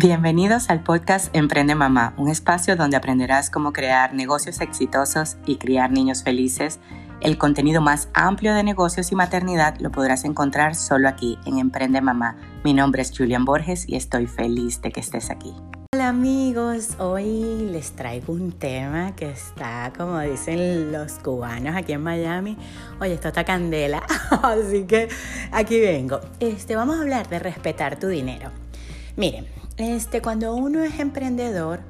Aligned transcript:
Bienvenidos 0.00 0.70
al 0.70 0.84
podcast 0.84 1.34
Emprende 1.34 1.74
Mamá, 1.74 2.14
un 2.18 2.28
espacio 2.28 2.76
donde 2.76 2.96
aprenderás 2.96 3.50
cómo 3.50 3.72
crear 3.72 4.14
negocios 4.14 4.60
exitosos 4.60 5.38
y 5.44 5.56
criar 5.56 5.90
niños 5.90 6.22
felices. 6.22 6.78
El 7.20 7.36
contenido 7.36 7.80
más 7.80 8.08
amplio 8.14 8.54
de 8.54 8.62
negocios 8.62 9.10
y 9.10 9.16
maternidad 9.16 9.74
lo 9.80 9.90
podrás 9.90 10.24
encontrar 10.24 10.76
solo 10.76 11.08
aquí 11.08 11.36
en 11.46 11.58
Emprende 11.58 12.00
Mamá. 12.00 12.36
Mi 12.62 12.74
nombre 12.74 13.02
es 13.02 13.10
Julian 13.10 13.44
Borges 13.44 13.88
y 13.88 13.96
estoy 13.96 14.28
feliz 14.28 14.80
de 14.82 14.92
que 14.92 15.00
estés 15.00 15.30
aquí. 15.30 15.52
Hola 15.92 16.10
amigos, 16.10 16.90
hoy 17.00 17.68
les 17.68 17.90
traigo 17.90 18.34
un 18.34 18.52
tema 18.52 19.16
que 19.16 19.28
está, 19.28 19.92
como 19.98 20.20
dicen 20.20 20.92
los 20.92 21.14
cubanos 21.14 21.74
aquí 21.74 21.94
en 21.94 22.04
Miami, 22.04 22.56
oye, 23.00 23.14
esto 23.14 23.26
está 23.26 23.42
candela, 23.42 24.04
así 24.44 24.84
que 24.84 25.08
aquí 25.50 25.80
vengo. 25.80 26.20
Este, 26.38 26.76
vamos 26.76 26.98
a 26.98 27.00
hablar 27.00 27.28
de 27.28 27.40
respetar 27.40 27.98
tu 27.98 28.06
dinero. 28.06 28.52
Miren, 29.16 29.57
este, 29.78 30.20
cuando 30.20 30.54
uno 30.54 30.82
es 30.82 30.98
emprendedor 30.98 31.80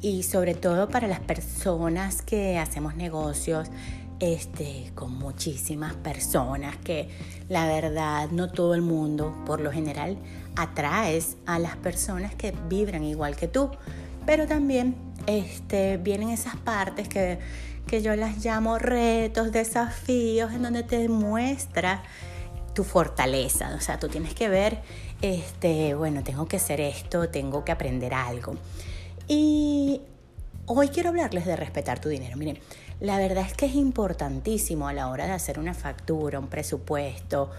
y 0.00 0.22
sobre 0.22 0.54
todo 0.54 0.88
para 0.88 1.08
las 1.08 1.20
personas 1.20 2.22
que 2.22 2.58
hacemos 2.58 2.94
negocios 2.94 3.68
este, 4.20 4.92
con 4.94 5.18
muchísimas 5.18 5.94
personas 5.94 6.76
que 6.76 7.08
la 7.48 7.66
verdad 7.66 8.30
no 8.30 8.50
todo 8.50 8.74
el 8.74 8.82
mundo 8.82 9.36
por 9.44 9.60
lo 9.60 9.72
general 9.72 10.16
atraes 10.54 11.36
a 11.44 11.58
las 11.58 11.76
personas 11.76 12.32
que 12.34 12.54
vibran 12.68 13.02
igual 13.02 13.34
que 13.34 13.48
tú, 13.48 13.70
pero 14.24 14.46
también 14.46 14.94
este, 15.26 15.96
vienen 15.96 16.28
esas 16.28 16.56
partes 16.56 17.08
que, 17.08 17.40
que 17.88 18.02
yo 18.02 18.14
las 18.14 18.44
llamo 18.44 18.78
retos, 18.78 19.50
desafíos, 19.50 20.52
en 20.52 20.62
donde 20.62 20.84
te 20.84 20.98
demuestra 20.98 22.04
tu 22.74 22.84
fortaleza, 22.84 23.74
o 23.76 23.80
sea, 23.80 23.98
tú 23.98 24.08
tienes 24.08 24.34
que 24.34 24.48
ver, 24.48 24.80
este, 25.20 25.94
bueno, 25.94 26.22
tengo 26.22 26.46
que 26.46 26.56
hacer 26.56 26.80
esto, 26.80 27.28
tengo 27.28 27.64
que 27.64 27.72
aprender 27.72 28.14
algo. 28.14 28.54
Y 29.28 30.00
hoy 30.66 30.88
quiero 30.88 31.10
hablarles 31.10 31.46
de 31.46 31.56
respetar 31.56 32.00
tu 32.00 32.08
dinero. 32.08 32.36
Miren, 32.36 32.58
la 33.00 33.18
verdad 33.18 33.44
es 33.46 33.54
que 33.54 33.66
es 33.66 33.74
importantísimo 33.74 34.88
a 34.88 34.92
la 34.92 35.08
hora 35.08 35.26
de 35.26 35.32
hacer 35.32 35.58
una 35.58 35.74
factura, 35.74 36.38
un 36.38 36.48
presupuesto 36.48 37.50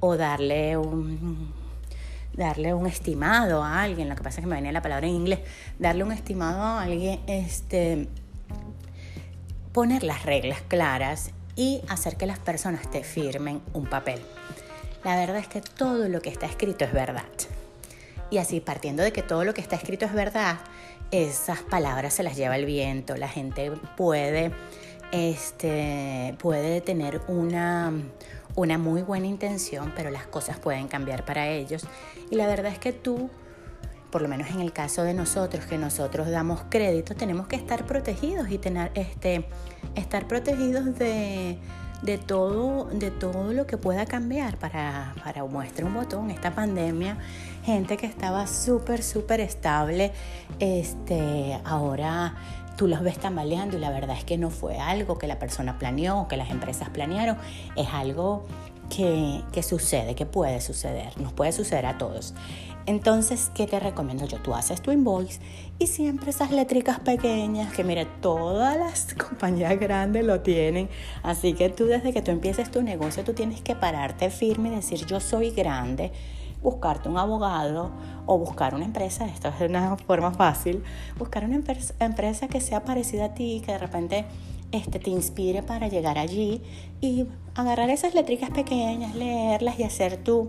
o 0.00 0.16
darle 0.16 0.76
un, 0.76 1.52
darle 2.34 2.74
un 2.74 2.86
estimado 2.86 3.62
a 3.62 3.82
alguien, 3.82 4.08
lo 4.08 4.16
que 4.16 4.22
pasa 4.22 4.40
es 4.40 4.44
que 4.44 4.48
me 4.48 4.56
venía 4.56 4.72
la 4.72 4.82
palabra 4.82 5.06
en 5.06 5.14
inglés, 5.14 5.40
darle 5.78 6.04
un 6.04 6.12
estimado 6.12 6.62
a 6.62 6.82
alguien, 6.82 7.20
este, 7.26 8.08
poner 9.72 10.02
las 10.02 10.24
reglas 10.24 10.62
claras 10.66 11.30
y 11.56 11.82
hacer 11.88 12.16
que 12.16 12.26
las 12.26 12.38
personas 12.38 12.88
te 12.90 13.02
firmen 13.02 13.60
un 13.72 13.86
papel. 13.86 14.20
La 15.04 15.16
verdad 15.16 15.36
es 15.38 15.48
que 15.48 15.60
todo 15.60 16.08
lo 16.08 16.20
que 16.20 16.30
está 16.30 16.46
escrito 16.46 16.84
es 16.84 16.92
verdad. 16.92 17.24
Y 18.30 18.38
así, 18.38 18.60
partiendo 18.60 19.02
de 19.02 19.12
que 19.12 19.22
todo 19.22 19.44
lo 19.44 19.54
que 19.54 19.60
está 19.60 19.76
escrito 19.76 20.04
es 20.04 20.12
verdad, 20.12 20.58
esas 21.10 21.62
palabras 21.62 22.14
se 22.14 22.22
las 22.22 22.36
lleva 22.36 22.56
el 22.56 22.66
viento, 22.66 23.16
la 23.16 23.28
gente 23.28 23.72
puede, 23.96 24.52
este, 25.12 26.34
puede 26.38 26.80
tener 26.82 27.22
una, 27.28 27.92
una 28.54 28.76
muy 28.76 29.02
buena 29.02 29.26
intención, 29.26 29.92
pero 29.96 30.10
las 30.10 30.26
cosas 30.26 30.58
pueden 30.58 30.88
cambiar 30.88 31.24
para 31.24 31.48
ellos. 31.48 31.86
Y 32.30 32.36
la 32.36 32.46
verdad 32.46 32.72
es 32.72 32.78
que 32.78 32.92
tú, 32.92 33.30
por 34.10 34.20
lo 34.20 34.28
menos 34.28 34.50
en 34.50 34.60
el 34.60 34.72
caso 34.72 35.04
de 35.04 35.14
nosotros, 35.14 35.64
que 35.64 35.78
nosotros 35.78 36.28
damos 36.28 36.62
crédito, 36.68 37.14
tenemos 37.14 37.46
que 37.46 37.56
estar 37.56 37.86
protegidos 37.86 38.50
y 38.50 38.58
tener, 38.58 38.90
este, 38.94 39.46
estar 39.94 40.28
protegidos 40.28 40.98
de, 40.98 41.56
de, 42.02 42.18
todo, 42.18 42.84
de 42.86 43.10
todo 43.10 43.52
lo 43.52 43.66
que 43.66 43.76
pueda 43.76 44.06
cambiar 44.06 44.56
para, 44.56 45.14
para 45.24 45.44
muestra 45.44 45.86
un 45.86 45.94
botón. 45.94 46.30
Esta 46.30 46.54
pandemia, 46.54 47.16
gente 47.64 47.96
que 47.96 48.06
estaba 48.06 48.46
súper, 48.46 49.02
súper 49.02 49.40
estable, 49.40 50.12
este, 50.58 51.58
ahora 51.64 52.36
tú 52.76 52.86
los 52.86 53.00
ves 53.00 53.18
tambaleando 53.18 53.76
y 53.76 53.80
la 53.80 53.90
verdad 53.90 54.16
es 54.16 54.24
que 54.24 54.38
no 54.38 54.50
fue 54.50 54.78
algo 54.78 55.18
que 55.18 55.26
la 55.26 55.38
persona 55.38 55.78
planeó, 55.78 56.28
que 56.28 56.36
las 56.36 56.50
empresas 56.50 56.88
planearon, 56.90 57.36
es 57.76 57.88
algo 57.92 58.46
que, 58.88 59.62
sucede, 59.62 60.14
que 60.14 60.26
puede 60.26 60.60
suceder, 60.60 61.18
nos 61.20 61.32
puede 61.32 61.52
suceder 61.52 61.86
a 61.86 61.98
todos. 61.98 62.34
Entonces, 62.86 63.50
¿qué 63.54 63.66
te 63.66 63.78
recomiendo 63.78 64.24
yo? 64.26 64.38
Tú 64.38 64.54
haces 64.54 64.80
tu 64.80 64.90
invoice 64.90 65.40
y 65.78 65.88
siempre 65.88 66.30
esas 66.30 66.50
letricas 66.50 66.98
pequeñas, 67.00 67.72
que 67.74 67.84
mire, 67.84 68.06
todas 68.22 68.78
las 68.78 69.14
compañías 69.28 69.78
grandes 69.78 70.24
lo 70.24 70.40
tienen. 70.40 70.88
Así 71.22 71.52
que 71.52 71.68
tú 71.68 71.84
desde 71.84 72.14
que 72.14 72.22
tú 72.22 72.30
empieces 72.30 72.70
tu 72.70 72.82
negocio, 72.82 73.24
tú 73.24 73.34
tienes 73.34 73.60
que 73.60 73.74
pararte 73.74 74.30
firme 74.30 74.70
y 74.70 74.76
decir, 74.76 75.04
yo 75.04 75.20
soy 75.20 75.50
grande, 75.50 76.12
buscarte 76.62 77.10
un 77.10 77.18
abogado 77.18 77.90
o 78.24 78.38
buscar 78.38 78.74
una 78.74 78.86
empresa, 78.86 79.26
esto 79.26 79.48
es 79.48 79.68
una 79.68 79.96
forma 79.96 80.32
fácil, 80.32 80.82
buscar 81.18 81.44
una 81.44 81.60
empresa 82.00 82.48
que 82.48 82.60
sea 82.60 82.84
parecida 82.84 83.26
a 83.26 83.34
ti, 83.34 83.62
que 83.64 83.72
de 83.72 83.78
repente 83.78 84.24
este, 84.72 84.98
te 84.98 85.10
inspire 85.10 85.62
para 85.62 85.88
llegar 85.88 86.18
allí 86.18 86.62
y 87.00 87.26
agarrar 87.54 87.90
esas 87.90 88.14
letricas 88.14 88.50
pequeñas, 88.50 89.14
leerlas 89.14 89.78
y 89.78 89.84
hacer 89.84 90.22
tu, 90.22 90.48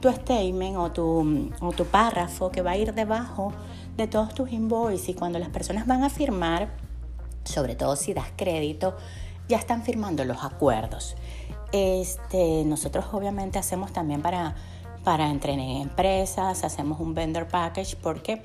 tu 0.00 0.10
statement 0.10 0.76
o 0.76 0.90
tu, 0.90 1.50
o 1.60 1.72
tu 1.72 1.84
párrafo 1.84 2.50
que 2.50 2.62
va 2.62 2.72
a 2.72 2.76
ir 2.76 2.94
debajo 2.94 3.52
de 3.96 4.06
todos 4.06 4.34
tus 4.34 4.52
invoices. 4.52 5.10
Y 5.10 5.14
cuando 5.14 5.38
las 5.38 5.50
personas 5.50 5.86
van 5.86 6.02
a 6.02 6.10
firmar, 6.10 6.70
sobre 7.44 7.74
todo 7.74 7.96
si 7.96 8.14
das 8.14 8.28
crédito, 8.36 8.96
ya 9.48 9.58
están 9.58 9.82
firmando 9.82 10.24
los 10.24 10.44
acuerdos. 10.44 11.16
Este, 11.72 12.64
nosotros 12.64 13.06
obviamente 13.12 13.58
hacemos 13.58 13.92
también 13.92 14.22
para, 14.22 14.54
para 15.04 15.30
entrenar 15.30 15.82
empresas, 15.82 16.64
hacemos 16.64 17.00
un 17.00 17.14
vendor 17.14 17.48
package. 17.48 17.96
Porque 17.96 18.42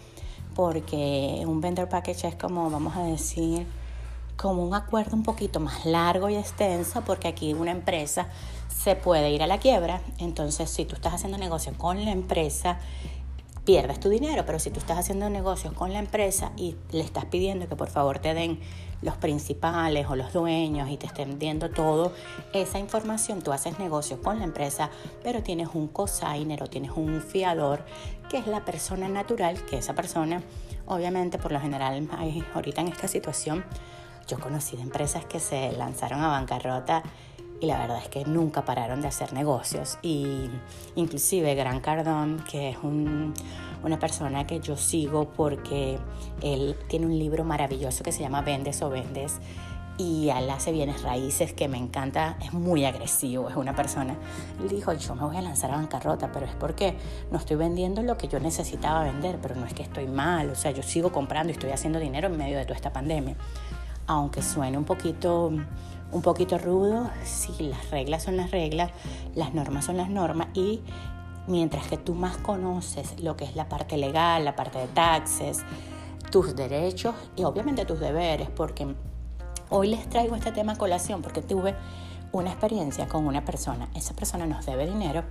porque 0.55 1.43
un 1.47 1.61
vendor 1.61 1.89
package 1.89 2.25
es 2.25 2.35
como 2.35 2.69
vamos 2.69 2.95
a 2.95 3.03
decir 3.03 3.65
como 4.37 4.63
un 4.63 4.73
acuerdo 4.73 5.15
un 5.15 5.23
poquito 5.23 5.59
más 5.59 5.85
largo 5.85 6.29
y 6.29 6.35
extenso, 6.35 7.01
porque 7.01 7.27
aquí 7.27 7.53
una 7.53 7.71
empresa 7.71 8.27
se 8.67 8.95
puede 8.95 9.31
ir 9.31 9.43
a 9.43 9.47
la 9.47 9.59
quiebra. 9.59 10.01
Entonces, 10.17 10.69
si 10.69 10.85
tú 10.85 10.95
estás 10.95 11.13
haciendo 11.13 11.37
negocio 11.37 11.73
con 11.77 12.03
la 12.03 12.11
empresa, 12.11 12.79
pierdes 13.65 13.99
tu 13.99 14.09
dinero, 14.09 14.43
pero 14.45 14.59
si 14.59 14.71
tú 14.71 14.79
estás 14.79 14.97
haciendo 14.97 15.29
negocios 15.29 15.73
con 15.73 15.93
la 15.93 15.99
empresa 15.99 16.51
y 16.57 16.75
le 16.91 17.01
estás 17.01 17.25
pidiendo 17.25 17.67
que 17.67 17.75
por 17.75 17.89
favor 17.89 18.19
te 18.19 18.33
den 18.33 18.59
los 19.01 19.15
principales 19.15 20.07
o 20.09 20.15
los 20.15 20.33
dueños 20.33 20.89
y 20.89 20.97
te 20.97 21.05
estén 21.05 21.39
viendo 21.39 21.69
todo 21.69 22.13
esa 22.53 22.79
información, 22.79 23.41
tú 23.41 23.51
haces 23.51 23.79
negocios 23.79 24.19
con 24.19 24.39
la 24.39 24.45
empresa, 24.45 24.89
pero 25.23 25.43
tienes 25.43 25.69
un 25.73 25.87
cosigner 25.87 26.63
o 26.63 26.67
tienes 26.67 26.91
un 26.91 27.21
fiador 27.21 27.85
que 28.29 28.37
es 28.37 28.47
la 28.47 28.65
persona 28.65 29.07
natural, 29.07 29.63
que 29.65 29.77
esa 29.77 29.93
persona, 29.93 30.41
obviamente 30.85 31.37
por 31.37 31.51
lo 31.51 31.59
general, 31.59 32.07
ahorita 32.53 32.81
en 32.81 32.87
esta 32.89 33.07
situación, 33.07 33.63
yo 34.27 34.39
conocí 34.39 34.75
de 34.75 34.83
empresas 34.83 35.25
que 35.25 35.39
se 35.39 35.71
lanzaron 35.73 36.21
a 36.21 36.27
bancarrota 36.27 37.03
y 37.63 37.65
la 37.65 37.77
verdad 37.77 37.99
es 38.01 38.09
que 38.09 38.25
nunca 38.25 38.65
pararon 38.65 39.01
de 39.01 39.07
hacer 39.07 39.31
negocios. 39.31 39.97
Y 40.01 40.49
inclusive 40.95 41.55
Gran 41.55 41.79
Cardón, 41.79 42.43
que 42.49 42.71
es 42.71 42.77
una 42.83 43.99
persona 43.99 44.45
que 44.45 44.59
yo 44.59 44.75
sigo 44.75 45.29
porque 45.29 45.97
él 46.41 46.75
tiene 46.89 47.05
un 47.05 47.17
libro 47.17 47.45
maravilloso 47.45 48.03
que 48.03 48.11
se 48.11 48.21
llama 48.21 48.41
Vendes 48.41 48.81
o 48.81 48.89
Vendes 48.89 49.39
y 49.97 50.29
él 50.29 50.49
hace 50.49 50.71
bienes 50.71 51.03
raíces 51.03 51.53
que 51.53 51.67
me 51.67 51.77
encanta, 51.77 52.35
es 52.41 52.51
muy 52.51 52.83
agresivo, 52.83 53.47
es 53.47 53.55
una 53.55 53.75
persona. 53.75 54.15
Él 54.59 54.67
dijo, 54.67 54.91
yo 54.91 55.15
me 55.15 55.23
voy 55.23 55.37
a 55.37 55.41
lanzar 55.41 55.71
a 55.71 55.75
bancarrota, 55.75 56.31
pero 56.31 56.45
es 56.45 56.55
porque 56.55 56.97
no 57.31 57.37
estoy 57.37 57.57
vendiendo 57.57 58.01
lo 58.01 58.17
que 58.17 58.27
yo 58.27 58.39
necesitaba 58.39 59.03
vender, 59.03 59.37
pero 59.41 59.55
no 59.55 59.65
es 59.65 59.73
que 59.73 59.83
estoy 59.83 60.07
mal, 60.07 60.49
o 60.49 60.55
sea, 60.55 60.71
yo 60.71 60.83
sigo 60.83 61.11
comprando 61.11 61.51
y 61.51 61.53
estoy 61.53 61.69
haciendo 61.69 61.99
dinero 61.99 62.27
en 62.27 62.37
medio 62.37 62.57
de 62.57 62.65
toda 62.65 62.75
esta 62.75 62.91
pandemia 62.91 63.35
aunque 64.07 64.41
suene 64.41 64.77
un 64.77 64.83
poquito, 64.83 65.51
un 66.11 66.21
poquito 66.21 66.57
rudo, 66.57 67.09
sí, 67.23 67.53
las 67.59 67.89
reglas 67.89 68.23
son 68.23 68.37
las 68.37 68.51
reglas, 68.51 68.91
las 69.35 69.53
normas 69.53 69.85
son 69.85 69.97
las 69.97 70.09
normas 70.09 70.47
y 70.53 70.81
mientras 71.47 71.87
que 71.87 71.97
tú 71.97 72.15
más 72.15 72.37
conoces 72.37 73.19
lo 73.21 73.35
que 73.35 73.45
es 73.45 73.55
la 73.55 73.69
parte 73.69 73.97
legal, 73.97 74.45
la 74.45 74.55
parte 74.55 74.79
de 74.79 74.87
taxes, 74.87 75.63
tus 76.31 76.55
derechos 76.55 77.15
y 77.35 77.43
obviamente 77.43 77.85
tus 77.85 77.99
deberes, 77.99 78.49
porque 78.49 78.95
hoy 79.69 79.89
les 79.89 80.07
traigo 80.09 80.35
este 80.35 80.51
tema 80.51 80.73
a 80.73 80.77
colación 80.77 81.21
porque 81.21 81.41
tuve 81.41 81.75
una 82.33 82.49
experiencia 82.49 83.07
con 83.07 83.27
una 83.27 83.45
persona, 83.45 83.87
esa 83.95 84.15
persona 84.15 84.45
nos 84.45 84.65
debe 84.65 84.87
dinero. 84.87 85.23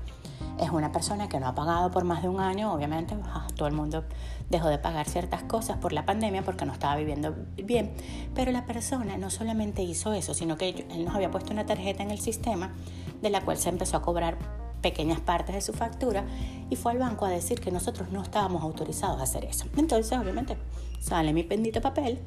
Es 0.61 0.71
una 0.71 0.93
persona 0.93 1.29
que 1.29 1.41
no 1.41 1.49
ha 1.49 1.55
pagado 1.55 1.91
por 1.91 2.05
más 2.05 2.23
de 2.23 2.29
un 2.29 2.39
año, 2.39 2.73
obviamente. 2.73 3.17
Ah, 3.25 3.49
todo 3.57 3.67
el 3.67 3.75
mundo 3.75 4.05
dejó 4.51 4.69
de 4.69 4.79
pagar 4.79 5.09
ciertas 5.09 5.43
cosas 5.43 5.79
por 5.79 5.93
la 5.93 6.07
pandemia 6.07 6.43
porque 6.43 6.65
no 6.65 6.73
estaba 6.73 6.95
viviendo 6.95 7.35
bien, 7.57 7.93
pero 8.35 8.53
la 8.53 8.65
persona 8.65 9.17
no 9.17 9.31
solamente 9.31 9.83
hizo 9.83 10.13
eso, 10.13 10.33
sino 10.33 10.57
que 10.57 10.87
él 10.91 11.05
nos 11.05 11.15
había 11.15 11.31
puesto 11.31 11.53
una 11.53 11.67
tarjeta 11.67 12.05
en 12.05 12.13
el 12.13 12.21
sistema 12.21 12.73
de 13.21 13.31
la 13.31 13.41
cual 13.41 13.57
se 13.57 13.71
empezó 13.71 13.97
a 13.97 14.03
cobrar 14.03 14.39
pequeñas 14.81 15.21
partes 15.21 15.55
de 15.55 15.61
su 15.61 15.73
factura 15.73 16.25
y 16.71 16.77
fue 16.77 16.93
al 16.93 16.99
banco 16.99 17.25
a 17.25 17.31
decir 17.31 17.61
que 17.61 17.73
nosotros 17.73 18.11
no 18.11 18.23
estábamos 18.23 18.63
autorizados 18.63 19.19
a 19.21 19.25
hacer 19.25 19.45
eso. 19.45 19.65
Entonces, 19.77 20.17
obviamente, 20.17 20.57
sale 21.01 21.33
mi 21.33 21.43
bendito 21.43 21.81
papel, 21.81 22.21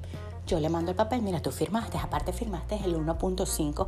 yo 0.47 0.59
le 0.59 0.69
mando 0.69 0.91
el 0.91 0.97
papel, 0.97 1.21
mira, 1.21 1.41
tú 1.41 1.51
firmaste, 1.51 1.97
aparte 1.97 2.33
firmaste 2.33 2.79
el 2.83 2.95
1.5 2.95 3.87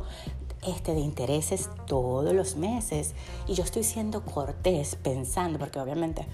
este, 0.62 0.94
de 0.94 1.00
intereses 1.00 1.68
todos 1.86 2.34
los 2.34 2.56
meses. 2.56 3.14
Y 3.46 3.54
yo 3.54 3.64
estoy 3.64 3.84
siendo 3.84 4.22
cortés 4.24 4.96
pensando, 4.96 5.58
porque 5.58 5.80
obviamente 5.80 6.26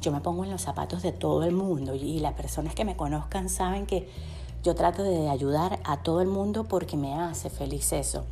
yo 0.00 0.12
me 0.12 0.20
pongo 0.20 0.44
en 0.44 0.50
los 0.50 0.62
zapatos 0.62 1.02
de 1.02 1.12
todo 1.12 1.44
el 1.44 1.52
mundo 1.52 1.94
y 1.94 2.20
las 2.20 2.32
personas 2.34 2.74
que 2.74 2.84
me 2.84 2.96
conozcan 2.96 3.48
saben 3.48 3.86
que 3.86 4.08
yo 4.62 4.74
trato 4.74 5.02
de 5.02 5.28
ayudar 5.28 5.80
a 5.84 6.02
todo 6.02 6.20
el 6.20 6.28
mundo 6.28 6.64
porque 6.64 6.96
me 6.96 7.14
hace 7.14 7.50
feliz 7.50 7.92
eso. 7.92 8.24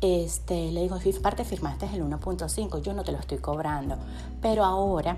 Este, 0.00 0.70
le 0.70 0.82
digo, 0.82 0.98
parte 1.22 1.44
firmaste 1.44 1.86
el 1.86 2.02
1.5, 2.02 2.82
yo 2.82 2.92
no 2.92 3.04
te 3.04 3.12
lo 3.12 3.18
estoy 3.18 3.38
cobrando, 3.38 3.96
pero 4.42 4.64
ahora 4.64 5.16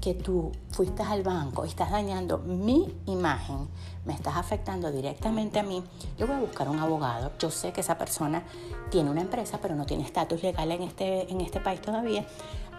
que 0.00 0.14
tú 0.14 0.52
fuiste 0.70 1.02
al 1.02 1.22
banco 1.22 1.64
y 1.64 1.68
estás 1.68 1.90
dañando 1.90 2.38
mi 2.38 2.94
imagen, 3.06 3.68
me 4.04 4.14
estás 4.14 4.36
afectando 4.36 4.90
directamente 4.90 5.58
a 5.58 5.62
mí, 5.62 5.82
yo 6.16 6.26
voy 6.26 6.36
a 6.36 6.40
buscar 6.40 6.68
un 6.68 6.78
abogado. 6.78 7.32
Yo 7.38 7.50
sé 7.50 7.72
que 7.72 7.80
esa 7.80 7.98
persona 7.98 8.42
tiene 8.90 9.10
una 9.10 9.20
empresa, 9.20 9.58
pero 9.60 9.74
no 9.74 9.86
tiene 9.86 10.04
estatus 10.04 10.42
legal 10.42 10.70
en 10.72 10.82
este, 10.82 11.30
en 11.30 11.40
este 11.40 11.60
país 11.60 11.80
todavía. 11.82 12.26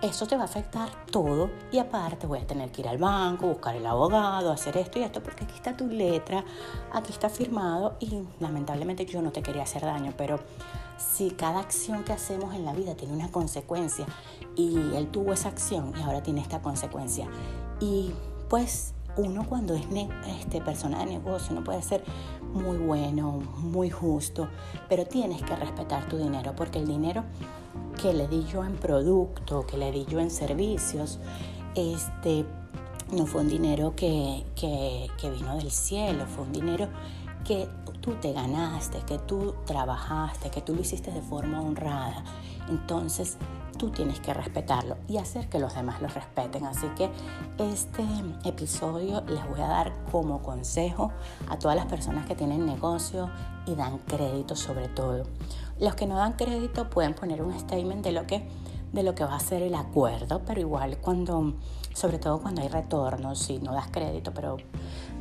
Eso 0.02 0.28
te 0.28 0.38
va 0.38 0.44
a 0.44 0.46
afectar 0.46 0.90
todo 1.12 1.50
y 1.74 1.78
aparte 1.78 2.26
voy 2.26 2.40
a 2.40 2.48
tener 2.48 2.72
que 2.72 2.82
ir 2.82 2.88
al 2.88 2.98
banco, 2.98 3.48
buscar 3.48 3.76
el 3.76 3.86
abogado, 3.86 4.50
hacer 4.50 4.78
esto 4.78 4.98
y 4.98 5.04
esto, 5.04 5.22
porque 5.22 5.44
aquí 5.44 5.56
está 5.56 5.76
tu 5.76 5.88
letra, 5.88 6.46
aquí 6.94 7.12
está 7.12 7.30
firmado 7.30 7.98
y 8.00 8.24
lamentablemente 8.40 9.06
yo 9.06 9.22
no 9.22 9.32
te 9.32 9.44
quería 9.44 9.64
hacer 9.64 9.82
daño, 9.82 10.14
pero 10.16 10.40
si 11.00 11.32
cada 11.32 11.60
acción 11.60 12.04
que 12.04 12.14
hacemos 12.14 12.54
en 12.54 12.66
la 12.66 12.74
vida 12.74 12.96
tiene 12.96 13.14
una 13.14 13.32
consecuencia 13.32 14.06
y 14.56 14.76
él 14.96 15.08
tuvo 15.12 15.34
esa 15.34 15.50
acción 15.50 15.94
y 15.98 16.02
ahora 16.02 16.22
tiene 16.22 16.42
esta 16.42 16.62
consecuencia. 16.62 17.28
Y 17.80 18.12
pues 18.50 18.94
uno 19.16 19.46
cuando 19.48 19.74
es 19.74 19.86
este, 20.40 20.62
persona 20.62 21.00
de 21.00 21.06
negocio 21.06 21.56
no 21.56 21.64
puede 21.64 21.82
ser 21.82 22.04
muy 22.54 22.78
bueno, 22.78 23.42
muy 23.58 23.90
justo, 23.90 24.50
pero 24.88 25.06
tienes 25.06 25.42
que 25.42 25.56
respetar 25.56 26.08
tu 26.08 26.18
dinero 26.18 26.54
porque 26.56 26.80
el 26.80 26.88
dinero 26.88 27.24
que 28.02 28.14
le 28.14 28.28
di 28.28 28.46
yo 28.46 28.64
en 28.64 28.76
producto, 28.76 29.66
que 29.66 29.78
le 29.78 29.92
di 29.92 30.06
yo 30.06 30.20
en 30.20 30.32
servicios, 30.32 31.20
este, 31.76 32.46
no 33.12 33.26
fue 33.26 33.42
un 33.42 33.50
dinero 33.50 33.94
que, 33.96 34.46
que, 34.56 35.08
que 35.20 35.30
vino 35.30 35.56
del 35.58 35.72
cielo, 35.72 36.26
fue 36.26 36.46
un 36.46 36.52
dinero 36.52 36.88
que 37.46 37.68
tú 38.02 38.14
te 38.16 38.34
ganaste, 38.34 39.00
que 39.00 39.18
tú 39.18 39.56
trabajaste, 39.66 40.50
que 40.50 40.62
tú 40.62 40.76
lo 40.76 40.82
hiciste 40.82 41.12
de 41.12 41.22
forma 41.22 41.62
honrada. 41.62 42.24
Entonces 42.70 43.38
tú 43.78 43.90
tienes 43.90 44.20
que 44.20 44.34
respetarlo 44.34 44.98
y 45.08 45.18
hacer 45.18 45.50
que 45.50 45.58
los 45.58 45.74
demás 45.74 46.02
lo 46.02 46.08
respeten. 46.10 46.66
Así 46.66 46.88
que 46.98 47.10
este 47.58 48.04
episodio 48.44 49.22
les 49.22 49.48
voy 49.50 49.62
a 49.62 49.68
dar 49.68 49.94
como 50.12 50.42
consejo 50.42 51.12
a 51.50 51.58
todas 51.58 51.78
las 51.78 51.86
personas 51.86 52.26
que 52.28 52.36
tienen 52.36 52.66
negocio 52.66 53.30
y 53.66 53.76
dan 53.76 53.98
crédito 54.00 54.56
sobre 54.56 54.90
todo. 54.90 55.24
Los 55.80 55.96
que 55.96 56.06
no 56.06 56.16
dan 56.16 56.34
crédito 56.34 56.90
pueden 56.90 57.14
poner 57.14 57.42
un 57.42 57.58
statement 57.58 58.04
de 58.04 58.12
lo 58.12 58.28
que 58.28 58.48
de 58.92 59.04
lo 59.04 59.14
que 59.16 59.24
va 59.24 59.36
a 59.36 59.40
ser 59.40 59.62
el 59.62 59.76
acuerdo, 59.76 60.42
pero 60.46 60.60
igual 60.60 60.98
cuando, 60.98 61.54
sobre 61.94 62.18
todo 62.18 62.40
cuando 62.40 62.62
hay 62.62 62.70
retorno, 62.70 63.36
si 63.36 63.60
no 63.60 63.74
das 63.74 63.88
crédito, 63.92 64.34
pero 64.34 64.58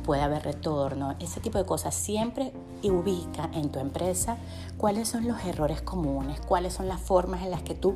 puede 0.09 0.23
haber 0.23 0.41
retorno, 0.41 1.13
ese 1.19 1.39
tipo 1.39 1.59
de 1.59 1.67
cosas, 1.67 1.93
siempre 1.93 2.51
ubica 2.81 3.47
en 3.53 3.69
tu 3.69 3.77
empresa 3.77 4.37
cuáles 4.75 5.07
son 5.07 5.27
los 5.27 5.45
errores 5.45 5.83
comunes, 5.83 6.41
cuáles 6.41 6.73
son 6.73 6.87
las 6.87 6.99
formas 6.99 7.43
en 7.43 7.51
las 7.51 7.61
que 7.61 7.75
tú 7.75 7.93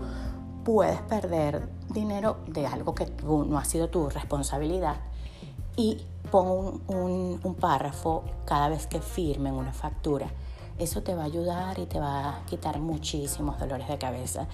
puedes 0.64 1.02
perder 1.02 1.68
dinero 1.90 2.38
de 2.46 2.68
algo 2.68 2.94
que 2.94 3.08
no 3.26 3.58
ha 3.58 3.66
sido 3.66 3.90
tu 3.90 4.12
responsabilidad 4.12 4.98
y 5.76 6.04
pon 6.30 6.84
un, 6.86 7.40
un 7.44 7.56
párrafo 7.56 8.26
cada 8.46 8.70
vez 8.70 8.86
que 8.86 9.02
firmen 9.02 9.56
una 9.56 9.74
factura. 9.74 10.28
Eso 10.78 11.02
te 11.02 11.16
va 11.16 11.24
a 11.24 11.26
ayudar 11.26 11.80
y 11.80 11.88
te 11.88 12.00
va 12.00 12.30
a 12.30 12.46
quitar 12.46 12.78
muchísimos 12.80 13.58
dolores 13.58 13.88
de 13.88 13.98
cabeza. 13.98 14.48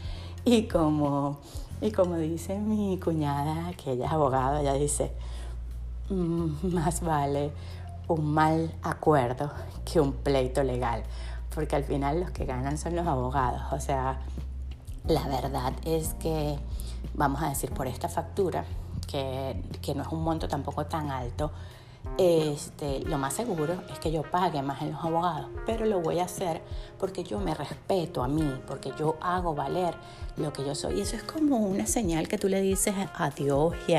Y 0.46 0.70
como, 0.70 1.40
y 1.82 1.92
como 1.92 2.16
dice 2.16 2.58
mi 2.58 2.98
cuñada, 3.04 3.74
que 3.74 3.92
ella 3.92 4.06
es 4.06 4.12
abogada, 4.14 4.62
ella 4.62 4.76
dice, 4.76 5.12
más 6.64 7.02
vale 7.02 7.52
un 8.08 8.34
mal 8.34 8.74
acuerdo 8.82 9.52
que 9.86 10.00
un 10.00 10.14
pleito 10.14 10.64
legal, 10.64 11.04
porque 11.54 11.76
al 11.76 11.84
final 11.84 12.20
los 12.22 12.32
que 12.32 12.46
ganan 12.46 12.78
son 12.78 12.96
los 12.96 13.06
abogados. 13.08 13.62
O 13.72 13.80
sea, 13.80 14.20
la 15.08 15.28
verdad 15.28 15.74
es 15.86 16.16
que, 16.16 16.58
vamos 17.14 17.42
a 17.42 17.50
decir, 17.50 17.72
por 17.72 17.88
esta 17.88 18.10
factura, 18.10 18.66
que, 19.08 19.62
que 19.82 19.96
no 19.96 20.02
es 20.02 20.08
un 20.10 20.24
monto 20.24 20.48
tampoco 20.48 20.86
tan 20.86 21.12
alto, 21.12 21.52
este, 22.18 23.00
lo 23.06 23.18
más 23.18 23.34
seguro 23.34 23.82
es 23.92 24.00
que 24.00 24.12
yo 24.12 24.24
pague 24.24 24.62
más 24.62 24.82
en 24.82 24.92
los 24.92 25.04
abogados, 25.04 25.50
pero 25.66 25.86
lo 25.86 26.02
voy 26.02 26.20
a 26.20 26.26
hacer 26.26 26.62
porque 27.00 27.24
yo 27.24 27.40
me 27.40 27.54
respeto 27.54 28.24
a 28.24 28.28
mí, 28.28 28.60
porque 28.68 28.92
yo 29.00 29.18
hago 29.22 29.56
valer 29.56 29.96
lo 30.36 30.52
que 30.52 30.66
yo 30.66 30.76
soy. 30.76 30.98
Y 31.00 31.02
eso 31.02 31.16
es 31.16 31.24
como 31.24 31.58
una 31.58 31.86
señal 31.86 32.28
que 32.28 32.38
tú 32.38 32.50
le 32.50 32.62
dices 32.62 32.94
a 33.16 33.30
Dios 33.30 33.74
y, 33.88 33.96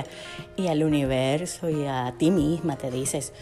y 0.61 0.69
al 0.69 0.85
universo 0.85 1.71
y 1.71 1.87
a 1.87 2.15
ti 2.19 2.31
misma, 2.31 2.77
te 2.77 2.91
dices, 2.91 3.33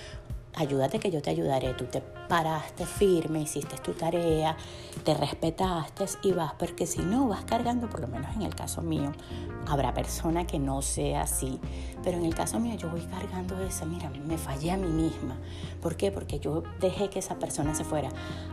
ayúdate 0.54 0.98
que 0.98 1.10
yo 1.10 1.22
te 1.22 1.30
ayudaré. 1.30 1.74
Tú 1.74 1.84
te 1.84 2.00
paraste 2.00 2.84
firme, 2.86 3.40
hiciste 3.42 3.76
tu 3.78 3.92
tarea, 3.92 4.56
te 5.04 5.14
respetaste 5.14 6.04
y 6.22 6.32
vas, 6.32 6.52
porque 6.58 6.86
si 6.86 7.00
no 7.00 7.28
vas 7.28 7.44
cargando, 7.44 7.88
por 7.88 8.00
lo 8.00 8.08
menos 8.08 8.34
en 8.36 8.42
el 8.42 8.54
caso 8.54 8.82
mío, 8.82 9.12
habrá 9.66 9.94
persona 9.94 10.46
que 10.46 10.58
no 10.58 10.82
sea 10.82 11.22
así, 11.22 11.58
pero 12.02 12.18
en 12.18 12.24
el 12.24 12.34
caso 12.34 12.60
mío 12.60 12.74
yo 12.76 12.90
voy 12.90 13.00
cargando 13.02 13.58
eso, 13.62 13.86
mira, 13.86 14.10
me 14.10 14.36
fallé 14.36 14.72
a 14.72 14.76
mí 14.76 14.88
misma. 14.88 15.36
¿Por 15.80 15.96
qué? 15.96 16.12
Porque 16.12 16.38
yo 16.38 16.62
dejé 16.80 17.08
que 17.08 17.18
esa 17.18 17.38
persona 17.38 17.74
se 17.74 17.84
fuera. 17.84 18.10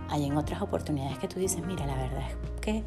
Hay 0.10 0.26
en 0.26 0.38
otras 0.38 0.62
oportunidades 0.62 1.18
que 1.20 1.28
tú 1.28 1.40
dices, 1.40 1.66
mira, 1.66 1.86
la 1.86 1.96
verdad 1.96 2.24
es 2.30 2.62
que 2.62 2.84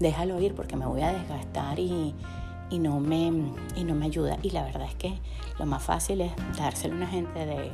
déjalo 0.00 0.40
ir 0.40 0.54
porque 0.54 0.76
me 0.76 0.86
voy 0.86 1.02
a 1.02 1.12
desgastar 1.12 1.78
y, 1.78 2.14
y 2.70 2.78
no 2.78 3.00
me, 3.00 3.32
y 3.76 3.84
no 3.84 3.94
me 3.94 4.06
ayuda. 4.06 4.38
Y 4.42 4.50
la 4.50 4.64
verdad 4.64 4.86
es 4.88 4.94
que 4.96 5.18
lo 5.58 5.66
más 5.66 5.82
fácil 5.82 6.20
es 6.20 6.32
dárselo 6.58 6.94
a 6.94 6.96
una 6.98 7.06
gente 7.06 7.46
de 7.46 7.70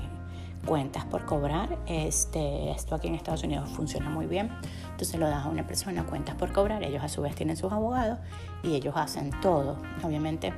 cuentas 0.67 1.05
por 1.05 1.25
cobrar. 1.25 1.79
Este, 1.87 2.71
esto 2.71 2.95
aquí 2.95 3.09
en 3.09 3.15
Estados 3.15 3.43
Unidos 3.45 3.69
funciona 3.71 4.09
muy 4.11 4.27
bien. 4.27 4.51
Entonces 4.91 5.19
lo 5.19 5.29
das 5.29 5.47
a 5.47 5.49
una 5.49 5.67
persona, 5.67 6.05
cuentas 6.05 6.35
por 6.37 6.53
cobrar. 6.53 6.83
Ellos 6.83 7.03
a 7.03 7.09
su 7.09 7.23
vez 7.23 7.35
tienen 7.35 7.57
sus 7.57 7.73
abogados 7.73 8.19
y 8.63 8.75
ellos 8.75 8.95
hacen 8.97 9.31
todo. 9.41 9.77
Obviamente 10.03 10.53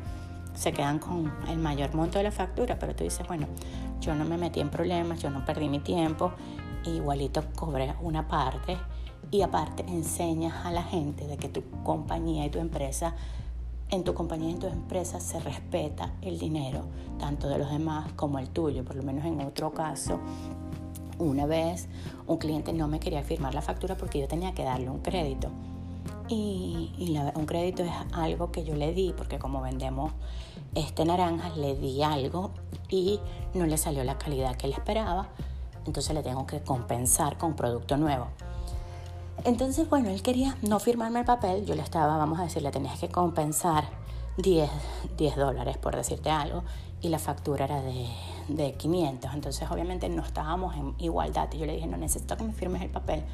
se 0.55 0.73
quedan 0.73 0.99
con 0.99 1.33
el 1.49 1.59
mayor 1.59 1.95
monto 1.95 2.19
de 2.19 2.25
la 2.25 2.31
factura, 2.31 2.79
pero 2.79 2.95
tú 2.95 3.05
dices, 3.05 3.27
bueno, 3.27 3.47
yo 4.01 4.15
no 4.15 4.25
me 4.25 4.39
metí 4.39 4.61
en 4.61 4.71
problemas, 4.71 5.21
yo 5.21 5.31
no 5.31 5.45
perdí 5.45 5.69
mi 5.69 5.81
tiempo, 5.81 6.33
igualito 6.85 7.43
cobré 7.57 7.95
una 8.01 8.29
parte 8.29 8.77
y 9.31 9.43
aparte 9.43 9.85
enseñas 9.89 10.65
a 10.65 10.71
la 10.71 10.83
gente 10.83 11.27
de 11.27 11.37
que 11.37 11.49
tu 11.49 11.63
compañía 11.83 12.45
y 12.45 12.51
tu 12.51 12.61
empresa 12.61 13.15
en 13.91 14.05
tu 14.05 14.15
compañía 14.15 14.51
en 14.51 14.59
tu 14.59 14.67
empresa 14.67 15.21
se 15.21 15.39
respeta 15.41 16.13
el 16.23 16.39
dinero, 16.39 16.85
tanto 17.19 17.49
de 17.49 17.59
los 17.59 17.71
demás 17.71 18.13
como 18.15 18.39
el 18.39 18.49
tuyo. 18.49 18.85
Por 18.85 18.97
lo 18.97 19.03
menos 19.03 19.25
en 19.25 19.41
otro 19.41 19.73
caso, 19.73 20.19
una 21.19 21.47
vez 21.47 21.89
un 22.27 22.39
cliente 22.39 22.73
no 22.73 22.89
me 22.89 23.01
quería 23.01 23.23
firmar 23.23 23.55
la 23.55 23.63
factura 23.63 23.97
porque 23.97 24.19
yo 24.19 24.29
tenía 24.29 24.53
que 24.53 24.65
darle 24.65 24.91
un 24.91 25.01
crédito. 25.01 25.49
Y, 26.29 27.19
un 27.35 27.47
crédito 27.47 27.83
es 27.83 27.93
algo 28.13 28.51
que 28.51 28.65
yo 28.65 28.75
le 28.75 28.95
di, 28.95 29.13
porque 29.17 29.39
como 29.39 29.61
vendemos 29.61 30.13
este 30.75 31.05
naranja, 31.05 31.51
le 31.51 31.77
di 31.77 32.03
algo 32.03 32.51
y 32.89 33.21
no 33.53 33.67
le 33.67 33.77
salió 33.77 34.03
la 34.05 34.17
calidad 34.17 34.57
que 34.57 34.67
él 34.67 34.73
esperaba. 34.73 35.29
Entonces 35.87 36.15
le 36.15 36.23
tengo 36.23 36.47
que 36.47 36.63
compensar 36.63 37.37
con 37.37 37.55
producto 37.55 37.97
nuevo. 37.97 38.29
Entonces, 39.43 39.89
bueno, 39.91 40.11
él 40.11 40.23
quería 40.23 40.57
no 40.63 40.79
firmarme 40.79 41.21
el 41.21 41.27
papel, 41.27 41.67
yo 41.67 41.75
le 41.75 41.83
estaba, 41.83 42.17
vamos 42.17 42.39
a 42.39 42.45
decir, 42.45 42.63
le 42.63 42.71
tenías 42.71 42.99
que 42.99 43.09
compensar 43.09 43.85
10, 44.39 44.71
10 45.17 45.37
dólares, 45.37 45.77
por 45.77 45.97
decirte 45.97 46.31
algo, 46.31 46.63
y 47.03 47.09
la 47.09 47.19
factura 47.19 47.65
era 47.65 47.83
de, 47.83 48.09
de 48.49 48.73
500. 48.73 49.35
Entonces, 49.35 49.71
obviamente, 49.71 50.09
no 50.09 50.23
estábamos 50.23 50.75
en 50.77 50.95
igualdad. 50.99 51.49
Y 51.53 51.59
yo 51.59 51.67
le 51.67 51.75
dije, 51.75 51.87
no 51.87 51.97
necesito 51.97 52.37
que 52.37 52.45
me 52.45 52.53
firmes 52.53 52.83
el 52.83 52.91
papel. 52.91 53.25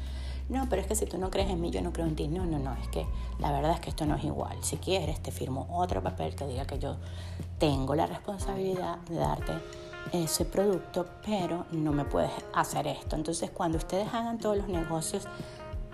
No, 0.49 0.67
pero 0.69 0.81
es 0.81 0.87
que 0.87 0.95
si 0.95 1.05
tú 1.05 1.17
no 1.17 1.31
crees 1.31 1.49
en 1.49 1.61
mí, 1.61 1.71
yo 1.71 1.81
no 1.81 1.93
creo 1.93 2.05
en 2.05 2.15
ti. 2.15 2.27
No, 2.27 2.45
no, 2.45 2.59
no, 2.59 2.73
es 2.73 2.87
que 2.89 3.05
la 3.39 3.53
verdad 3.53 3.71
es 3.71 3.79
que 3.79 3.89
esto 3.89 4.05
no 4.05 4.15
es 4.15 4.23
igual. 4.25 4.57
Si 4.61 4.75
quieres, 4.75 5.23
te 5.23 5.31
firmo 5.31 5.67
otro 5.71 6.03
papel 6.03 6.35
que 6.35 6.45
diga 6.45 6.65
que 6.65 6.77
yo 6.77 6.97
tengo 7.57 7.95
la 7.95 8.05
responsabilidad 8.05 8.97
de 9.09 9.15
darte 9.15 9.53
ese 10.11 10.43
producto, 10.43 11.05
pero 11.25 11.65
no 11.71 11.93
me 11.93 12.03
puedes 12.03 12.31
hacer 12.53 12.87
esto. 12.87 13.15
Entonces, 13.15 13.49
cuando 13.51 13.77
ustedes 13.77 14.13
hagan 14.13 14.39
todos 14.39 14.57
los 14.57 14.67
negocios, 14.67 15.25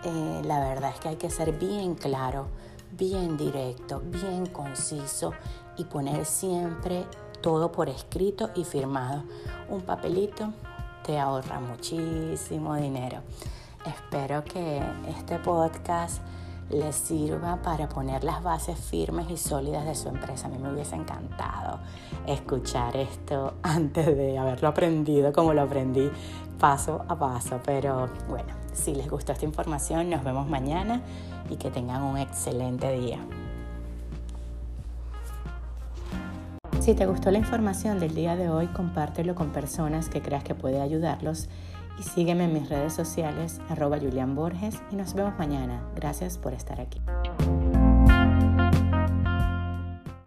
eh, 0.03 0.41
la 0.45 0.59
verdad 0.59 0.91
es 0.93 0.99
que 0.99 1.09
hay 1.09 1.15
que 1.15 1.29
ser 1.29 1.53
bien 1.53 1.95
claro, 1.95 2.47
bien 2.91 3.37
directo, 3.37 4.01
bien 4.05 4.45
conciso 4.45 5.33
y 5.77 5.85
poner 5.85 6.25
siempre 6.25 7.05
todo 7.41 7.71
por 7.71 7.89
escrito 7.89 8.51
y 8.55 8.63
firmado. 8.63 9.23
Un 9.69 9.81
papelito 9.81 10.53
te 11.05 11.19
ahorra 11.19 11.59
muchísimo 11.59 12.75
dinero. 12.75 13.21
Espero 13.85 14.43
que 14.43 14.81
este 15.07 15.39
podcast 15.39 16.21
les 16.69 16.95
sirva 16.95 17.61
para 17.61 17.87
poner 17.87 18.23
las 18.23 18.43
bases 18.43 18.77
firmes 18.77 19.29
y 19.29 19.37
sólidas 19.37 19.85
de 19.85 19.95
su 19.95 20.09
empresa. 20.09 20.47
A 20.47 20.49
mí 20.49 20.57
me 20.57 20.71
hubiese 20.71 20.95
encantado 20.95 21.79
escuchar 22.25 22.95
esto 22.97 23.55
antes 23.63 24.05
de 24.05 24.37
haberlo 24.37 24.67
aprendido 24.67 25.31
como 25.31 25.53
lo 25.53 25.61
aprendí 25.61 26.09
paso 26.59 27.05
a 27.07 27.15
paso. 27.17 27.59
Pero 27.65 28.09
bueno, 28.27 28.53
si 28.73 28.93
les 28.93 29.09
gustó 29.09 29.31
esta 29.31 29.45
información, 29.45 30.09
nos 30.09 30.23
vemos 30.23 30.47
mañana 30.47 31.01
y 31.49 31.55
que 31.55 31.71
tengan 31.71 32.03
un 32.03 32.17
excelente 32.17 32.91
día. 32.97 33.19
Si 36.81 36.93
te 36.93 37.05
gustó 37.05 37.31
la 37.31 37.37
información 37.37 37.99
del 37.99 38.15
día 38.15 38.37
de 38.37 38.49
hoy, 38.49 38.67
compártelo 38.67 39.35
con 39.35 39.49
personas 39.49 40.07
que 40.07 40.21
creas 40.21 40.45
que 40.45 40.55
puede 40.55 40.79
ayudarlos 40.79 41.49
y 41.97 42.03
sígueme 42.03 42.45
en 42.45 42.53
mis 42.53 42.69
redes 42.69 42.93
sociales 42.93 43.59
arroba 43.69 43.97
Julián 43.99 44.35
Borges 44.35 44.75
y 44.91 44.95
nos 44.95 45.13
vemos 45.13 45.37
mañana. 45.37 45.81
Gracias 45.95 46.37
por 46.37 46.53
estar 46.53 46.79
aquí. 46.79 47.01